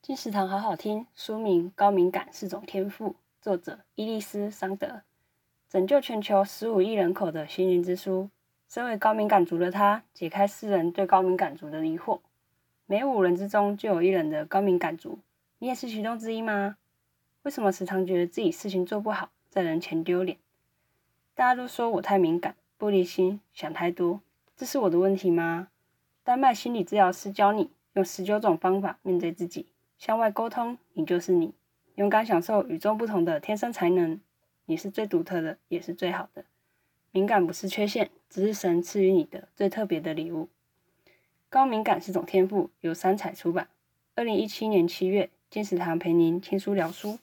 [0.00, 3.10] 金石堂好好听，书名《高敏感是种天赋》，
[3.42, 5.02] 作者伊丽丝·桑德，
[5.68, 8.30] 拯救全球十五亿人口的心灵之书。
[8.68, 12.20] 身为高敏感族的他，解开世人对高敏感族的疑惑。
[12.86, 15.18] 每五人之中就有一人的高敏感族，
[15.58, 16.78] 你也是其中之一吗？
[17.42, 20.38] 为什么时常觉得自己事情做不好，在人前丢脸？
[21.34, 24.20] 大家都说我太敏感、玻璃心、想太多，
[24.56, 25.68] 这是我的问题吗？
[26.24, 29.66] 丹麦心理治疗师教你用十九种方法面对自己。
[29.98, 31.52] 向外沟通，你就是你，
[31.96, 34.20] 勇敢享受与众不同的天生才能，
[34.66, 36.44] 你是最独特的，也是最好的。
[37.10, 40.48] 敏感不是缺陷，只是神赐予你的最特别的礼物。
[41.48, 43.68] 高敏感是种天赋，由三彩出版，
[44.14, 47.18] 二零一七年七月，金石堂陪您听书聊书。